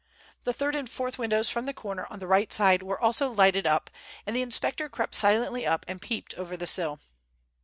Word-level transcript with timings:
The 0.45 0.51
third 0.53 0.73
and 0.73 0.89
fourth 0.89 1.19
windows 1.19 1.51
from 1.51 1.67
the 1.67 1.75
corner 1.75 2.07
on 2.09 2.17
the 2.17 2.25
right 2.25 2.51
side 2.51 2.81
were 2.81 2.99
also 2.99 3.29
lighted 3.29 3.67
up, 3.67 3.91
and 4.25 4.35
the 4.35 4.41
inspector 4.41 4.89
crept 4.89 5.13
silently 5.13 5.63
up 5.63 5.85
and 5.87 6.01
peeped 6.01 6.33
over 6.33 6.57
the 6.57 6.65
sill. 6.65 6.99